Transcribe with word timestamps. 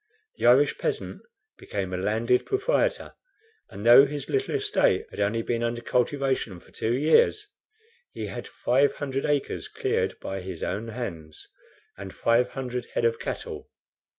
The 0.37 0.47
Irish 0.47 0.79
peasant 0.79 1.21
became 1.59 1.93
a 1.93 1.97
landed 1.99 2.47
proprietor, 2.47 3.13
and 3.69 3.85
though 3.85 4.07
his 4.07 4.27
little 4.29 4.55
estate 4.55 5.05
had 5.11 5.19
only 5.19 5.43
been 5.43 5.61
under 5.61 5.81
cultivation 5.81 6.59
for 6.59 6.71
two 6.71 6.93
years, 6.93 7.49
he 8.11 8.25
had 8.25 8.47
five 8.47 8.95
hundred 8.95 9.25
acres 9.27 9.67
cleared 9.67 10.19
by 10.19 10.41
his 10.41 10.63
own 10.63 10.87
hands, 10.87 11.47
and 11.99 12.15
five 12.15 12.49
hundred 12.53 12.85
head 12.95 13.05
of 13.05 13.19
cattle. 13.19 13.69